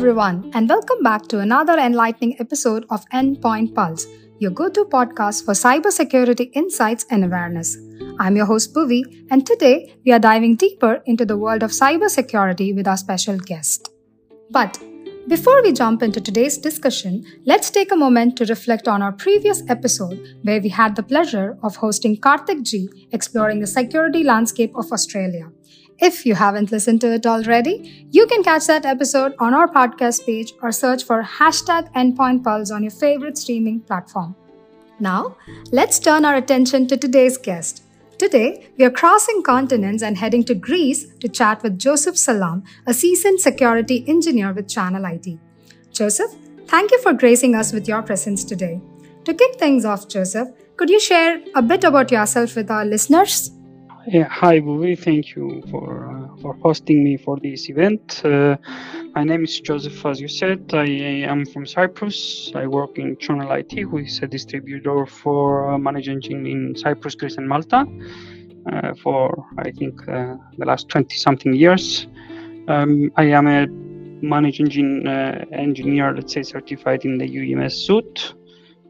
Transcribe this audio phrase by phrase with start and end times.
[0.00, 4.06] everyone, and welcome back to another enlightening episode of Endpoint Pulse,
[4.38, 7.76] your go to podcast for cybersecurity insights and awareness.
[8.18, 12.74] I'm your host, Bhuvi, and today we are diving deeper into the world of cybersecurity
[12.74, 13.90] with our special guest.
[14.50, 14.82] But
[15.28, 19.62] before we jump into today's discussion, let's take a moment to reflect on our previous
[19.68, 24.92] episode where we had the pleasure of hosting Karthik G exploring the security landscape of
[24.92, 25.50] Australia.
[26.00, 30.24] If you haven't listened to it already, you can catch that episode on our podcast
[30.24, 34.34] page or search for hashtag Endpoint Pulse on your favorite streaming platform.
[34.98, 35.36] Now,
[35.70, 37.82] let's turn our attention to today's guest.
[38.16, 42.94] Today, we are crossing continents and heading to Greece to chat with Joseph Msallam, a
[42.94, 45.38] seasoned security engineer with Channel IT.
[45.92, 46.34] Joseph,
[46.66, 48.80] thank you for gracing us with your presence today.
[49.24, 53.50] To kick things off, Joseph, could you share a bit about yourself with our listeners?
[54.06, 54.98] Yeah, hi, Bhuvi.
[54.98, 58.24] Thank you for uh, for hosting me for this event.
[58.24, 58.56] Uh,
[59.14, 60.70] my name is Joseph, as you said.
[60.72, 62.50] I am from Cyprus.
[62.54, 67.14] I work in Channel IT, who is a distributor for uh, Manage Engine in Cyprus,
[67.14, 67.84] Greece, and Malta
[68.72, 72.06] uh, for I think uh, the last 20 something years.
[72.68, 78.32] Um, I am a Manage Engine uh, engineer, let's say, certified in the UEMS suite.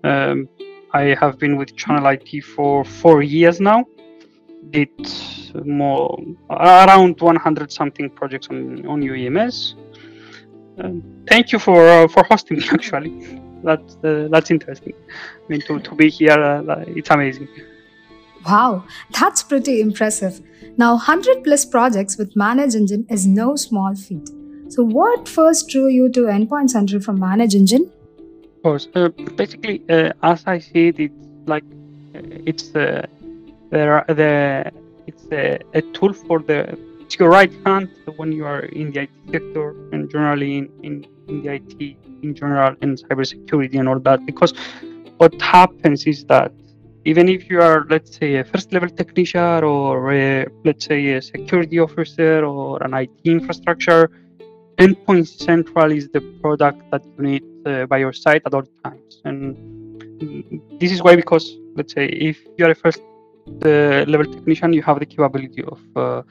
[0.05, 0.49] Um,
[0.93, 3.85] I have been with Channel IT for four years now
[4.69, 4.91] did
[5.65, 6.19] more
[6.51, 9.75] around 100 something projects on on UEMS.
[10.79, 12.69] Um, thank you for uh, for hosting me.
[12.73, 14.95] Actually, that's uh, that's interesting.
[15.13, 17.49] I mean, to to be here, uh, it's amazing.
[18.47, 18.85] Wow,
[19.19, 20.41] that's pretty impressive.
[20.79, 24.31] Now, 100 plus projects with Manage Engine is no small feat.
[24.69, 27.91] So, what first drew you to Endpoint Central from Manage Engine?
[28.57, 31.15] Of course, uh, basically, uh, as I see it, it's
[31.47, 31.65] like
[32.15, 32.71] it's
[33.71, 34.73] the
[35.07, 39.01] it's a, a tool for the it's your right hand when you are in the
[39.01, 43.99] IT sector and generally in, in, in the IT in general and cybersecurity and all
[43.99, 44.53] that because
[45.17, 46.53] what happens is that
[47.05, 51.23] even if you are let's say a first level technician or a, let's say a
[51.23, 54.11] security officer or an IT infrastructure
[54.79, 59.21] endpoint central is the product that you need uh, by your side at all times.
[59.25, 59.45] And
[60.81, 63.03] this is why because let's say if you are a first
[63.59, 66.23] the level technician, you have the capability of uh, uh,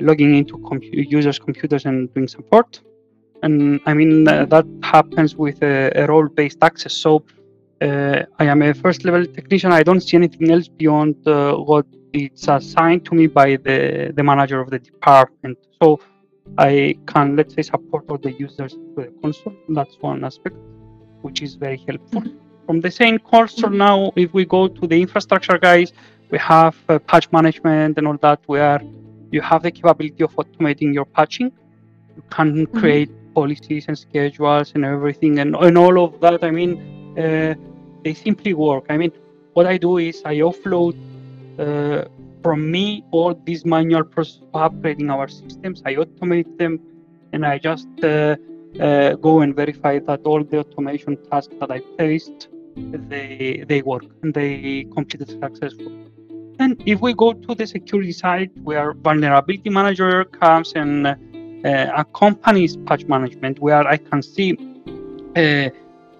[0.00, 2.80] logging into compu- users' computers and doing support.
[3.42, 6.92] And I mean, uh, that happens with a, a role based access.
[6.92, 7.24] So
[7.80, 9.72] uh, I am a first level technician.
[9.72, 14.60] I don't see anything else beyond what it's assigned to me by the, the manager
[14.60, 15.58] of the department.
[15.82, 16.00] So
[16.58, 19.56] I can, let's say, support all the users through the console.
[19.70, 20.56] That's one aspect,
[21.22, 22.22] which is very helpful.
[22.72, 25.92] From the same console now, if we go to the infrastructure guys,
[26.30, 28.80] we have uh, patch management and all that where
[29.30, 31.52] you have the capability of automating your patching.
[32.16, 32.78] You can mm-hmm.
[32.78, 36.42] create policies and schedules and everything and, and all of that.
[36.42, 36.72] I mean
[37.18, 37.52] uh,
[38.04, 38.86] they simply work.
[38.88, 39.12] I mean
[39.52, 40.94] what i do is i offload
[41.58, 42.08] uh,
[42.42, 45.82] from me all these manual process of upgrading our systems.
[45.84, 46.80] I automate them
[47.34, 48.36] and i just uh,
[48.80, 54.04] uh, go and verify that all the automation tasks that i placed they they work
[54.22, 56.12] and they completed successfully
[56.58, 61.16] and if we go to the security side, where vulnerability manager comes and uh,
[61.96, 64.56] accompanies patch management, where I can see
[65.36, 65.70] uh,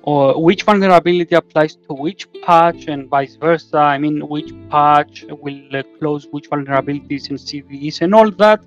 [0.02, 3.78] or which vulnerability applies to which patch and vice versa.
[3.78, 8.60] I mean, which patch will uh, close which vulnerabilities and CVEs and all that.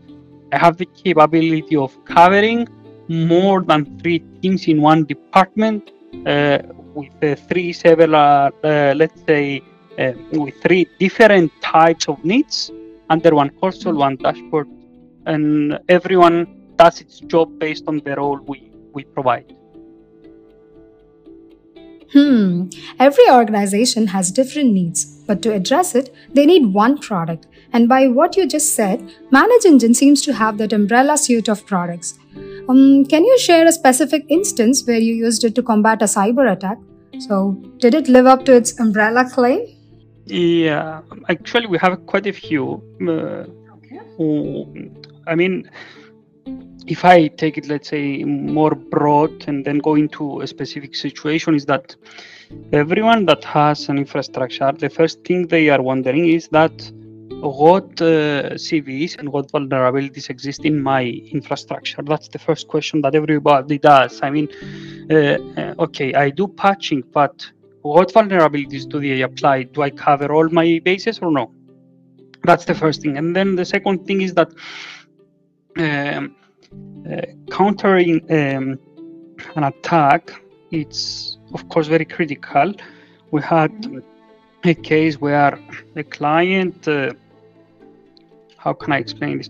[0.54, 2.68] I have the capability of covering
[3.10, 5.92] more than three teams in one department
[6.26, 6.60] uh,
[6.96, 8.50] with uh, three several, uh,
[8.96, 9.62] let's say,
[10.00, 12.72] uh, with three different types of needs
[13.10, 14.68] under one console, one dashboard,
[15.26, 16.48] and everyone
[16.78, 19.54] does its job based on the role we, we provide.
[22.14, 22.70] Hmm,
[23.00, 27.48] every organization has different needs, but to address it, they need one product.
[27.74, 31.66] And by what you just said, Manage Engine seems to have that umbrella suite of
[31.66, 32.18] products.
[32.68, 36.52] Um, can you share a specific instance where you used it to combat a cyber
[36.52, 36.78] attack?
[37.20, 39.68] So, did it live up to its umbrella claim?
[40.26, 42.82] Yeah, actually, we have quite a few.
[43.02, 43.46] Uh,
[43.76, 44.92] okay.
[45.28, 45.70] I mean,
[46.88, 51.56] if I take it, let's say, more broad and then go into a specific situation,
[51.56, 51.96] is that
[52.72, 56.92] everyone that has an infrastructure, the first thing they are wondering is that
[57.42, 62.02] what uh, CVEs and what vulnerabilities exist in my infrastructure.
[62.02, 64.20] That's the first question that everybody does.
[64.22, 64.48] I mean,
[65.10, 65.16] uh,
[65.58, 67.46] uh okay, I do patching, but
[67.82, 69.64] what vulnerabilities do they apply?
[69.64, 71.52] Do I cover all my bases or no?
[72.44, 73.18] That's the first thing.
[73.18, 74.50] And then the second thing is that
[75.78, 76.36] um,
[77.12, 77.22] uh,
[77.52, 78.80] countering um,
[79.56, 80.32] an attack,
[80.72, 82.74] it's of course very critical.
[83.32, 84.04] We had
[84.64, 85.60] a case where
[85.96, 87.14] a client, uh,
[88.66, 89.50] how can I explain this?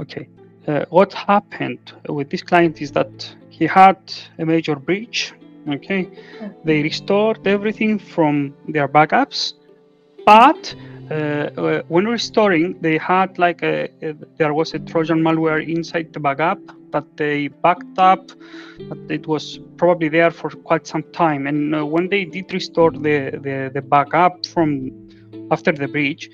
[0.00, 0.28] Okay,
[0.68, 3.98] uh, what happened with this client is that he had
[4.38, 5.32] a major breach.
[5.68, 6.08] Okay,
[6.64, 9.54] they restored everything from their backups,
[10.26, 10.74] but
[11.10, 16.12] uh, uh, when restoring, they had like a, a, there was a Trojan malware inside
[16.12, 16.58] the backup
[16.92, 18.30] that they backed up,
[18.88, 21.46] but it was probably there for quite some time.
[21.46, 24.90] And uh, when they did restore the, the the backup from
[25.50, 26.30] after the breach,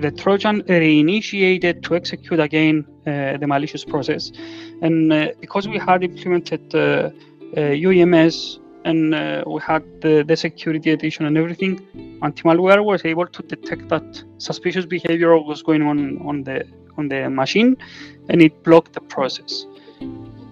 [0.00, 4.32] the Trojan reinitiated to execute again uh, the malicious process.
[4.82, 6.70] And uh, because we had implemented
[7.54, 11.80] UEMS and uh, we had the, the, security edition and everything.
[12.22, 16.64] Anti-malware was able to detect that suspicious behavior was going on on the
[16.96, 17.76] on the machine,
[18.28, 19.66] and it blocked the process.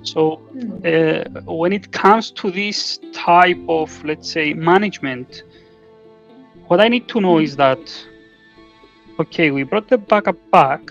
[0.03, 0.79] So hmm.
[0.85, 5.43] uh, when it comes to this type of let's say management,
[6.69, 7.81] what I need to know is that
[9.23, 10.91] okay, we brought the backup back,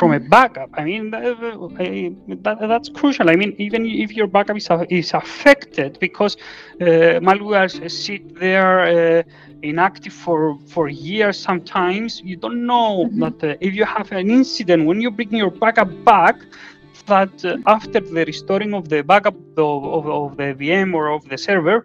[0.00, 0.70] from a backup.
[0.80, 3.28] I mean, that, that's crucial.
[3.28, 6.38] I mean, even if your backup is, is affected because
[6.80, 7.68] uh, malware
[8.06, 9.22] sit there uh,
[9.62, 13.20] inactive for, for years sometimes, you don't know mm-hmm.
[13.24, 16.36] that uh, if you have an incident when you bring your backup back,
[17.06, 21.28] that uh, after the restoring of the backup of, of, of, the VM or of
[21.28, 21.84] the server,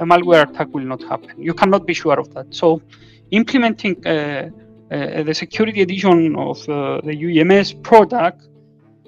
[0.00, 1.34] a malware attack will not happen.
[1.48, 2.52] You cannot be sure of that.
[2.52, 2.82] So,
[3.30, 4.50] implementing uh,
[4.92, 8.48] the security edition of uh, the UEMS product,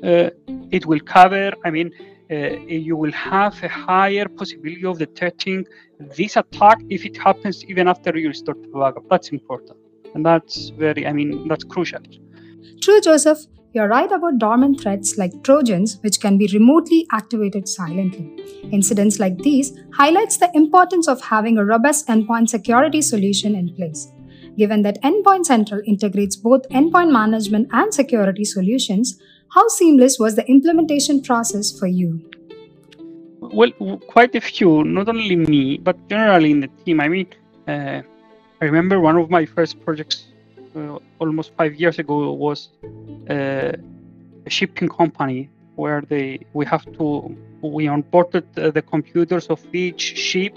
[0.03, 0.31] uh,
[0.71, 1.91] it will cover, I mean,
[2.67, 5.65] you will have a higher possibility of detecting
[6.17, 9.05] this attack if it happens even after you restore the backup.
[9.09, 9.79] That's important.
[10.15, 12.01] And that's very, I mean, that's crucial.
[12.81, 13.39] True, Joseph.
[13.73, 18.31] You're right about dormant threats like Trojans, which can be remotely activated silently.
[18.71, 24.13] Incidents like these highlights the importance of having a robust endpoint security solution in place.
[24.56, 29.21] Given that Endpoint Central integrates both endpoint management and security solutions,
[29.51, 32.21] how seamless was the implementation process for you?
[33.41, 33.73] Well,
[34.09, 37.01] quite a few, not only me, but generally in the team.
[37.01, 37.27] I mean,
[37.69, 38.03] uh,
[38.61, 40.27] I remember one of my first projects
[40.77, 42.69] uh, almost five years ago was
[43.29, 43.73] uh,
[44.47, 50.01] a shipping company where they we have to we onboarded uh, the computers of each
[50.01, 50.56] ship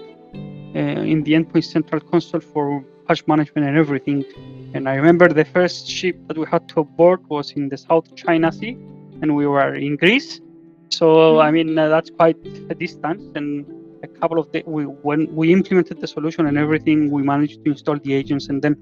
[0.75, 0.79] uh,
[1.13, 4.25] in the endpoint central console for patch management and everything.
[4.73, 8.15] And I remember the first ship that we had to board was in the South
[8.15, 8.77] China Sea,
[9.21, 10.41] and we were in Greece.
[10.89, 11.47] So mm-hmm.
[11.47, 12.37] I mean uh, that's quite
[12.69, 13.23] a distance.
[13.35, 13.65] And
[14.03, 17.71] a couple of days, we when we implemented the solution and everything, we managed to
[17.71, 18.47] install the agents.
[18.47, 18.73] And then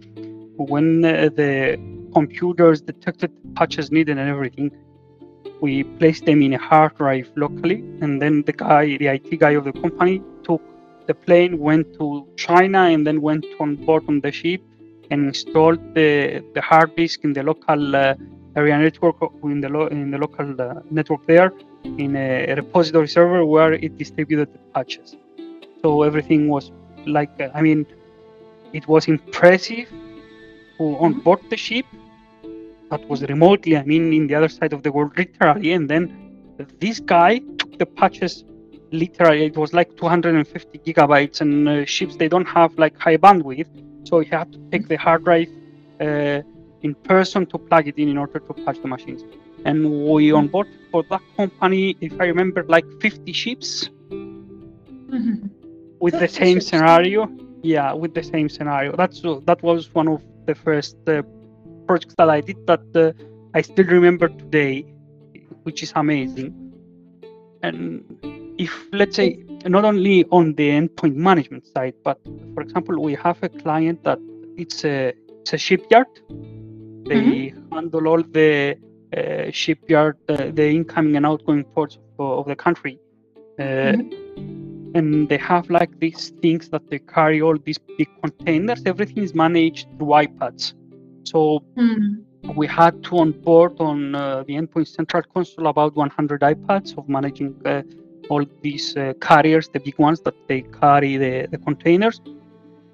[0.57, 1.79] when uh, the
[2.13, 4.71] computers detected patches needed and everything,
[5.61, 7.79] we placed them in a hard drive locally.
[8.01, 10.21] And then the guy, the IT guy of the company,
[11.07, 14.61] the plane went to China and then went on board on the ship
[15.11, 18.15] and installed the, the hard disk in the local uh,
[18.55, 21.51] area network in the lo- in the local uh, network there
[21.97, 25.15] in a repository server where it distributed the patches.
[25.81, 26.71] So everything was
[27.05, 27.85] like uh, I mean,
[28.73, 29.89] it was impressive
[30.77, 31.85] to on board the ship
[32.89, 36.03] that was remotely I mean in the other side of the world literally and then
[36.79, 38.43] this guy took the patches
[38.91, 43.67] literally it was like 250 gigabytes and uh, ships they don't have like high bandwidth
[44.07, 45.49] so you have to take the hard drive
[45.99, 46.41] uh,
[46.81, 49.23] in person to plug it in in order to patch the machines.
[49.65, 49.77] And
[50.07, 53.89] we on board for that company if i remember like 50 ships.
[55.15, 55.47] Mm-hmm.
[55.99, 56.67] with the same ships.
[56.67, 57.29] scenario.
[57.63, 58.95] Yeah with the same scenario.
[58.95, 61.23] That's uh, that was one of the first uh,
[61.87, 63.11] projects that i did that uh,
[63.57, 64.85] i still remember today
[65.63, 66.49] which is amazing.
[67.63, 68.03] And
[68.57, 72.19] if let's say not only on the endpoint management side, but
[72.53, 74.19] for example, we have a client that
[74.57, 76.07] it's a it's a shipyard.
[77.07, 77.75] They mm-hmm.
[77.75, 78.77] handle all the
[79.15, 82.99] uh, shipyard, uh, the incoming and outgoing ports of, of the country,
[83.59, 84.97] uh, mm-hmm.
[84.97, 88.81] and they have like these things that they carry all these big containers.
[88.85, 90.73] Everything is managed through iPads.
[91.25, 92.53] So mm-hmm.
[92.55, 97.55] we had to onboard on uh, the endpoint central console about 100 iPads of managing
[97.65, 97.83] uh,
[98.29, 102.21] all these uh, carriers, the big ones that they carry the, the containers.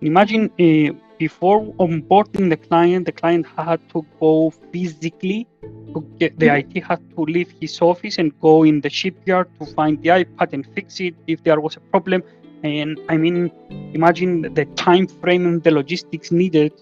[0.01, 5.47] Imagine uh, before onboarding the client, the client had to go physically
[5.93, 9.65] to get the IT had to leave his office and go in the shipyard to
[9.77, 12.23] find the iPad and fix it if there was a problem.
[12.63, 13.51] And I mean,
[13.93, 16.73] imagine the time frame and the logistics needed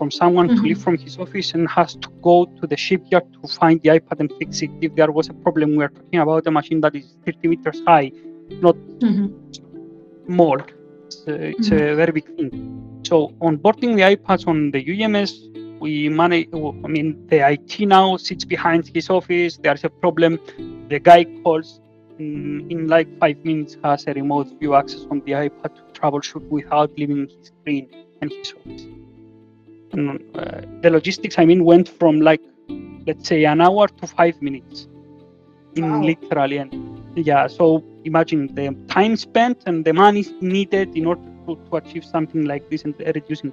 [0.00, 0.56] from someone mm-hmm.
[0.56, 3.90] to leave from his office and has to go to the shipyard to find the
[3.90, 5.76] iPad and fix it if there was a problem.
[5.76, 8.10] We are talking about a machine that is 30 meters high
[8.66, 9.26] not mm-hmm.
[10.26, 10.58] small.
[11.06, 11.92] It's, uh, it's mm-hmm.
[11.92, 13.00] a very big thing.
[13.04, 16.48] So onboarding the iPads on the UEMS, we manage.
[16.52, 19.58] I mean, the IT now sits behind his office.
[19.62, 20.38] There's a problem.
[20.88, 21.80] The guy calls
[22.18, 26.46] in, in like five minutes, has a remote view access on the iPad to troubleshoot
[26.48, 27.88] without leaving his screen
[28.20, 28.86] and his office.
[29.92, 32.40] And uh, the logistics, I mean, went from like
[33.06, 34.88] let's say an hour to five minutes
[35.76, 36.02] in wow.
[36.02, 36.72] literally and
[37.16, 42.04] yeah so imagine the time spent and the money needed in order to, to achieve
[42.04, 43.52] something like this and reducing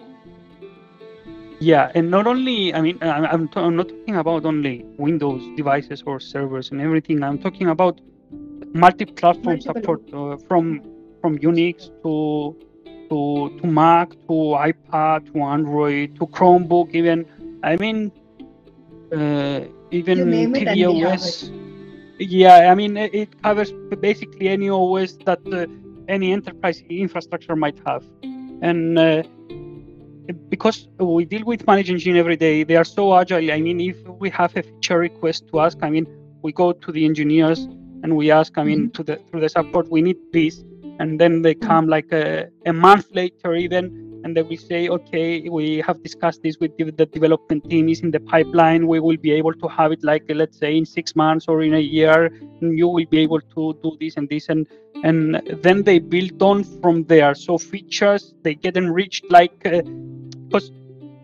[1.60, 5.44] yeah and not only i mean i'm, I'm, t- I'm not talking about only windows
[5.56, 8.00] devices or servers and everything i'm talking about
[8.74, 10.82] multi-platform support uh, from
[11.22, 12.56] from unix to
[13.10, 14.36] to to mac to
[14.70, 17.26] ipad to android to chromebook even
[17.64, 18.12] i mean
[19.12, 19.62] uh,
[19.92, 21.52] even tvOS.
[22.20, 25.68] Yeah, I mean it covers basically any OS that uh,
[26.08, 28.04] any enterprise infrastructure might have,
[28.62, 29.24] and uh,
[30.50, 33.52] because we deal with Manage Engine every day, they are so agile.
[33.52, 36.08] I mean, if we have a feature request to ask, I mean,
[36.42, 37.60] we go to the engineers
[38.04, 38.92] and we ask, I mean, mm-hmm.
[38.92, 40.64] to the through the support, we need this,
[41.00, 41.68] and then they mm-hmm.
[41.68, 46.42] come like a, a month later even and they will say, okay, we have discussed
[46.44, 48.88] this with the development team is in the pipeline.
[48.88, 51.76] We will be able to have it like let's say in six months or in
[51.76, 52.26] a year,
[52.62, 54.68] and you will be able to do this and this and
[55.04, 57.36] and then they build on from there.
[57.36, 60.72] So features they get enriched like because.
[60.72, 60.74] Uh,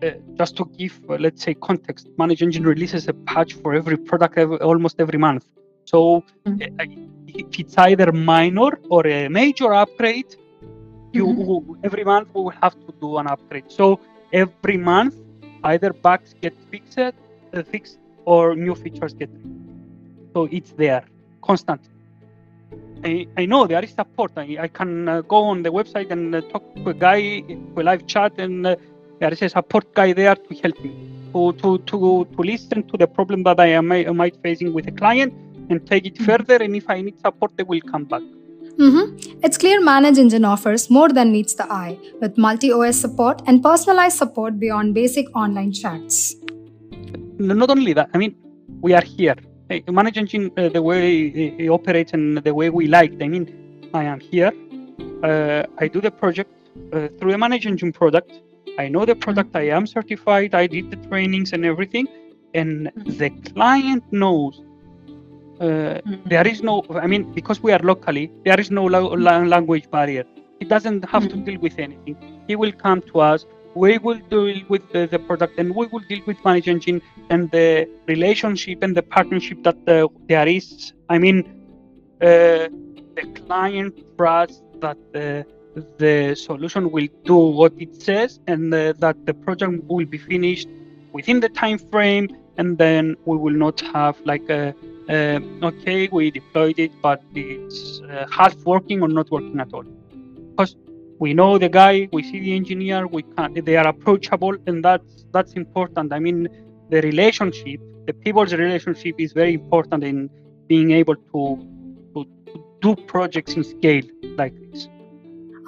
[0.02, 3.96] uh, just to give, uh, let's say, context, Manage Engine releases a patch for every
[3.96, 5.46] product every, almost every month.
[5.84, 7.08] So mm-hmm.
[7.34, 10.36] If it's either minor or a major upgrade,
[11.12, 11.84] you mm-hmm.
[11.84, 13.70] every month we will have to do an upgrade.
[13.70, 14.00] So
[14.32, 15.14] every month,
[15.64, 17.12] either bugs get fixed, uh,
[17.72, 19.30] fixed, or new features get.
[20.32, 21.04] So it's there,
[21.42, 21.80] constant.
[23.04, 24.32] I, I know there is support.
[24.36, 27.74] I, I can uh, go on the website and uh, talk to a guy, to
[27.76, 28.76] a live chat, and uh,
[29.20, 30.90] there is a support guy there to help me,
[31.32, 34.86] to, to, to, to listen to the problem that I am, am I facing with
[34.88, 35.34] a client
[35.70, 36.56] and take it further.
[36.56, 38.22] And if I need support, they will come back.
[38.78, 39.44] Mm-hmm.
[39.44, 43.62] It's clear Manage Engine offers more than meets the eye, with multi OS support and
[43.62, 46.34] personalized support beyond basic online chats.
[47.38, 48.34] Not only that, I mean,
[48.80, 49.36] we are here.
[49.88, 54.04] Manage Engine, uh, the way it operates and the way we like I mean, I
[54.04, 54.52] am here.
[55.22, 56.50] Uh, I do the project
[56.92, 58.32] uh, through a Manage Engine product.
[58.78, 62.08] I know the product, I am certified, I did the trainings and everything.
[62.54, 64.60] And the client knows
[65.58, 66.28] mm-hmm.
[66.28, 70.24] there is no i mean because we are locally there is no la- language barrier
[70.60, 71.44] he doesn't have mm-hmm.
[71.44, 72.16] to deal with anything
[72.48, 76.04] he will come to us we will deal with the, the, product and we will
[76.08, 81.18] deal with manage engine and the relationship and the partnership that uh, there is i
[81.18, 81.38] mean
[82.20, 82.68] uh,
[83.16, 85.44] the client trusts that the,
[85.98, 90.68] the solution will do what it says and uh, that the project will be finished
[91.12, 94.74] within the time frame and then we will not have like a
[95.08, 99.84] uh, okay, we deployed it, but it's uh, half working or not working at all.
[100.50, 100.76] Because
[101.18, 105.26] we know the guy, we see the engineer, we can they are approachable, and that's
[105.32, 106.12] that's important.
[106.12, 106.48] I mean,
[106.90, 110.30] the relationship, the people's relationship is very important in
[110.68, 111.42] being able to
[112.14, 114.04] to, to do projects in scale
[114.36, 114.88] like this.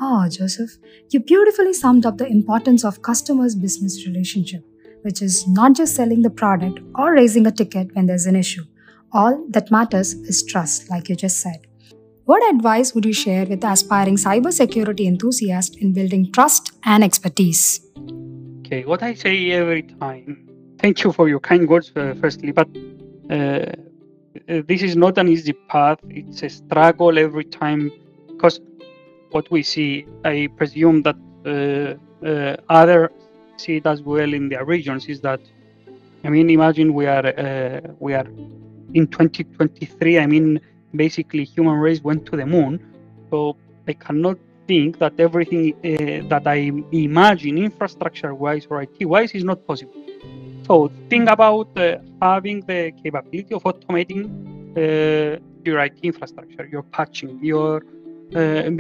[0.01, 0.71] Oh, Joseph,
[1.11, 4.63] you beautifully summed up the importance of customers' business relationship,
[5.03, 8.65] which is not just selling the product or raising a ticket when there's an issue
[9.17, 11.67] all that matters is trust, like you just said.
[12.25, 17.81] What advice would you share with aspiring cybersecurity enthusiasts in building trust and expertise?
[18.61, 20.49] Okay, what I say every time.
[20.79, 22.69] Thank you for your kind words, uh, firstly, but
[23.31, 25.99] uh, uh this is not an easy path.
[26.11, 27.91] It's a struggle every time
[28.33, 28.61] because
[29.31, 33.11] what we see, I presume that uh, uh, other
[33.57, 35.41] see it as well in their regions, is that
[36.25, 38.27] I mean, imagine we are uh, we are
[38.99, 40.61] in 2023 i mean
[40.95, 42.73] basically human race went to the moon
[43.31, 43.57] so
[43.89, 44.39] i cannot
[44.69, 46.59] think that everything uh, that i
[46.93, 50.01] imagine infrastructure wise or it wise is not possible
[50.67, 54.23] so think about uh, having the capability of automating
[54.77, 57.83] uh, your IT infrastructure, your patching, your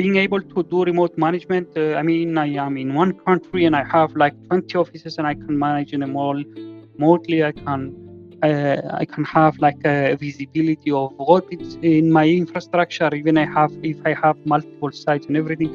[0.00, 1.68] being able to do remote management.
[1.78, 5.34] I mean, I am in one country and I have like 20 offices and I
[5.34, 6.42] can manage them all
[6.94, 7.44] remotely.
[7.44, 8.05] I can
[8.42, 13.46] uh, I can have like a visibility of what is in my infrastructure, even I
[13.46, 15.72] have if I have multiple sites and everything.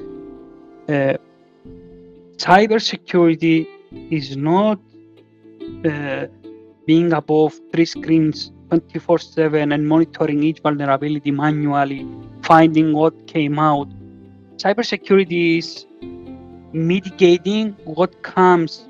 [0.88, 1.18] Uh,
[2.38, 3.68] cyber security
[4.10, 4.80] is not
[5.86, 6.28] uh,
[6.86, 12.06] being above three screens 24/7 and monitoring each vulnerability manually
[12.44, 13.88] finding what came out.
[14.58, 15.86] Cybersecurity is
[16.74, 18.88] mitigating what comes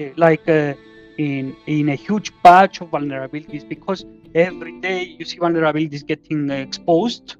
[0.00, 0.74] uh, like uh,
[1.18, 4.04] in in a huge batch of vulnerabilities because
[4.34, 7.36] every day you see vulnerabilities getting exposed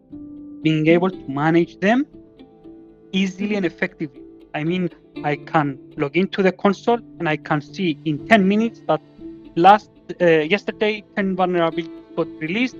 [0.63, 2.07] being able to manage them
[3.13, 4.21] easily and effectively.
[4.55, 4.91] I mean
[5.25, 9.01] i can log into the console and i can see in 10 minutes that
[9.57, 12.77] last uh, yesterday 10 vulnerabilities got released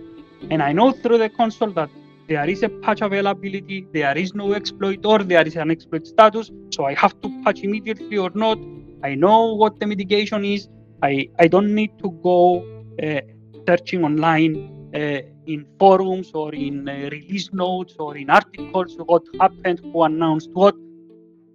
[0.51, 1.91] and i know through the console that
[2.29, 6.51] there is a patch availability there is no exploit or there is an exploit status
[6.71, 8.59] so i have to patch immediately or not.
[9.05, 10.69] I know what the mitigation is
[11.03, 12.65] I, I don't need to go
[13.03, 13.21] uh,
[13.67, 19.81] searching online uh, in forums or in uh, release notes or in articles what happened,
[19.81, 20.77] who announced what.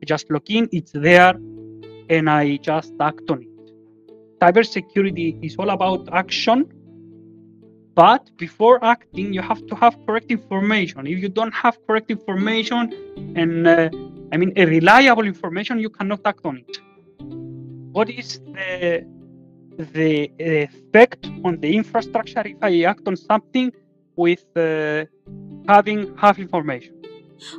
[0.01, 1.33] I just log in, it's there,
[2.09, 3.47] and I just act on it.
[4.41, 6.71] Cybersecurity is all about action,
[7.95, 11.07] but before acting, you have to have correct information.
[11.07, 12.93] If you don't have correct information
[13.35, 13.89] and uh,
[14.31, 16.77] I mean a reliable information, you cannot act on it.
[17.93, 19.07] What is the
[19.77, 23.71] the effect on the infrastructure if I act on something
[24.15, 25.05] with uh,
[25.67, 26.95] having half information.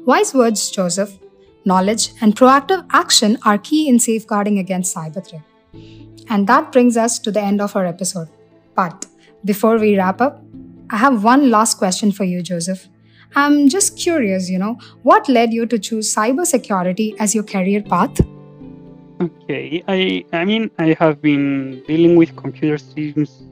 [0.05, 1.19] Wise words, Joseph.
[1.65, 5.43] Knowledge and proactive action are key in safeguarding against cyber threat.
[6.29, 8.29] And that brings us to the end of our episode.
[8.75, 9.07] But
[9.45, 10.43] before we wrap up,
[10.91, 12.89] I have one last question for you, Joseph.
[13.35, 18.19] I'm just curious, you know, what led you to choose cybersecurity as your career path?
[19.21, 23.43] Okay, I I mean I have been dealing with computers since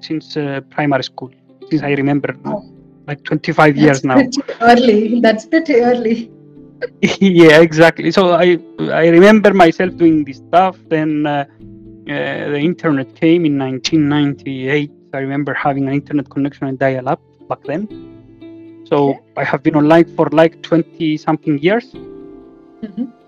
[0.00, 1.30] since uh, primary school,
[1.68, 2.64] since I remember, oh.
[3.06, 4.18] like 25 That's years now.
[4.62, 5.20] Early.
[5.20, 6.30] That's pretty early.
[7.20, 8.10] yeah, exactly.
[8.10, 10.78] So I I remember myself doing this stuff.
[10.88, 11.44] Then uh,
[12.08, 14.90] uh, the internet came in 1998.
[15.12, 17.88] I remember having an internet connection and dial-up back then.
[18.86, 19.20] So okay.
[19.36, 21.92] I have been online for like 20 something years.
[21.92, 23.23] Mm-hmm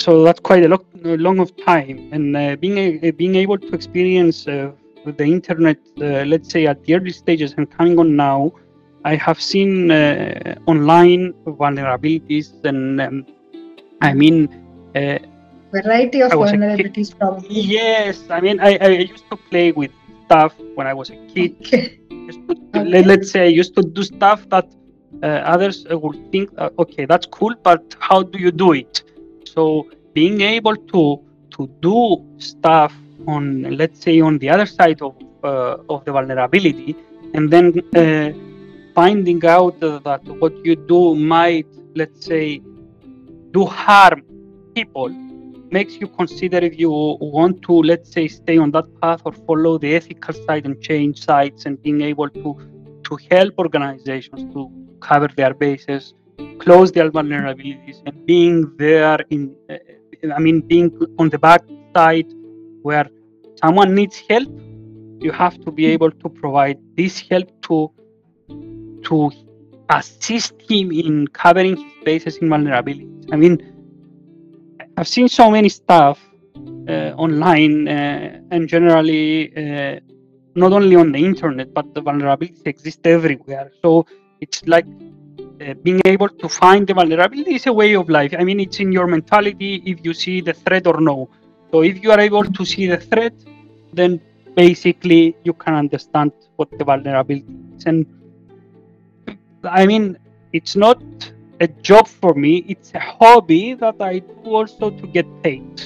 [0.00, 2.08] so that's quite a long, long of time.
[2.12, 4.72] And uh, being a, being able to experience uh,
[5.04, 8.52] the internet uh, let's say at the early stages and coming on now
[9.04, 13.26] i have seen uh, online vulnerabilities and um,
[14.02, 14.48] i mean
[14.94, 15.18] uh,
[15.72, 17.60] variety of vulnerabilities probably.
[17.60, 19.90] Yes i mean I, I used to play with
[20.26, 21.56] stuff when i was a kid.
[21.60, 21.98] Okay.
[22.10, 23.02] to, okay.
[23.02, 24.68] let, us say i used to do stuff that
[25.22, 29.02] uh, others would think okay that's cool but how do you do it
[29.54, 29.64] so
[30.14, 31.02] being able to
[31.54, 31.98] to do
[32.38, 32.92] stuff
[33.26, 33.44] on
[33.80, 36.94] let's say on the other side of uh, of the vulnerability
[37.34, 37.66] and then
[38.02, 38.30] uh,
[38.94, 42.60] finding out that what you do might let's say
[43.56, 44.22] do harm
[44.74, 45.08] people
[45.76, 49.78] makes you consider if you want to let's say stay on that path or follow
[49.78, 52.56] the ethical side and change sides and being able to
[53.04, 56.14] to help organizations to cover their bases
[56.58, 61.62] close their vulnerabilities and being there in uh, i mean being on the back
[61.94, 62.30] side
[62.82, 63.08] where
[63.62, 64.48] someone needs help
[65.20, 67.90] you have to be able to provide this help to
[69.02, 69.30] to
[69.90, 73.28] assist him in covering his bases in vulnerabilities.
[73.32, 73.54] I mean
[74.96, 76.18] i've seen so many stuff
[76.88, 80.00] uh, online uh, and generally uh,
[80.54, 83.70] not only on the internet but the vulnerabilities exist everywhere.
[83.82, 84.06] So
[84.40, 84.86] it's like
[85.60, 88.34] uh, being able to find the vulnerability is a way of life.
[88.38, 91.28] I mean, it's in your mentality if you see the threat or no.
[91.70, 93.34] So if you are able to see the threat,
[93.92, 94.20] then
[94.54, 97.46] basically you can understand what the vulnerability
[97.76, 97.84] is.
[97.84, 98.06] And
[99.64, 100.16] I mean,
[100.52, 101.02] it's not
[101.60, 105.82] a job for me, it's a hobby that I do also to get paid.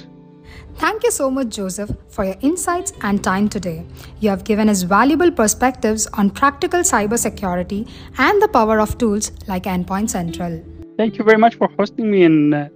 [0.77, 3.87] Thank you so much, Joseph, for your insights and time today.
[4.21, 9.65] You have given us valuable perspectives on practical cybersecurity and the power of tools like
[9.65, 10.63] Endpoint Central.
[10.99, 12.69] Thank you very much for hosting me, and uh,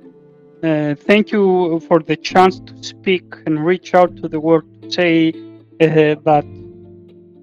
[0.62, 4.90] uh, thank you for the chance to speak and reach out to the world to
[4.90, 5.28] say
[5.80, 6.44] uh, that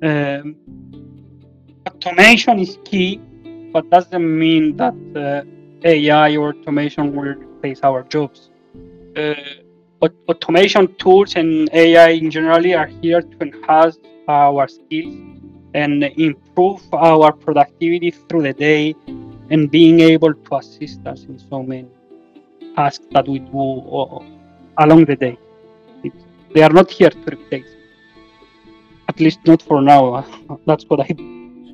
[0.03, 0.55] um,
[1.87, 3.19] automation is key,
[3.73, 8.49] but doesn't mean that uh, AI or automation will replace our jobs
[9.15, 9.33] uh,
[10.27, 15.15] automation tools and AI in general are here to enhance our skills
[15.73, 18.95] and improve our productivity through the day
[19.49, 21.87] and being able to assist us in so many
[22.75, 24.23] tasks that we do
[24.77, 25.37] along the day.
[26.53, 27.71] they are not here to replace,
[29.09, 30.25] at least not for now.
[30.65, 31.09] That's what I.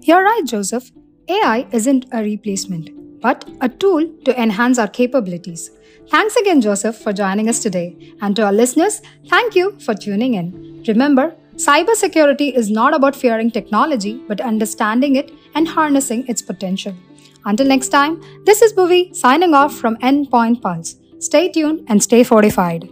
[0.01, 0.91] You're right, Joseph.
[1.29, 2.89] AI isn't a replacement,
[3.21, 5.71] but a tool to enhance our capabilities.
[6.09, 7.95] Thanks again, Joseph, for joining us today.
[8.21, 10.83] And to our listeners, thank you for tuning in.
[10.87, 16.95] Remember, cybersecurity is not about fearing technology, but understanding it and harnessing its potential.
[17.45, 20.95] Until next time, this is Bhuvi signing off from Endpoint Pulse.
[21.19, 22.89] Stay tuned and stay fortified.